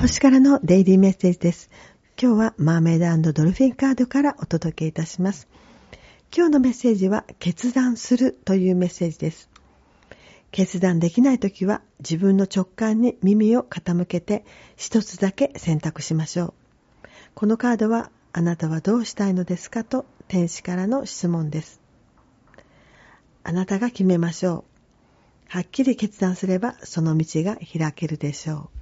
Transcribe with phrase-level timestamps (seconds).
[0.00, 1.68] 星からのデイリーメッセージです。
[2.18, 5.46] 今日はマーメイドドルフィンカードからお届けいたします。
[6.34, 9.50] 今日のメッセージは決断するというメッセージです。
[10.52, 16.54] 決断できないときは自分の直感に耳を傾けて一つだけ選択しましょう。
[17.34, 21.78] このカードはあなたはどうしたいのですかと天使からの質問です。
[23.44, 24.64] あなたが決めましょ
[25.46, 25.48] う。
[25.48, 28.79] はっきり決断すればその道が開けるでしょう。